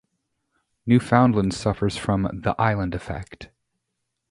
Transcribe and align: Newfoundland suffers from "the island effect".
Newfoundland 0.87 1.53
suffers 1.53 1.95
from 1.95 2.23
"the 2.33 2.59
island 2.59 2.95
effect". 2.95 3.51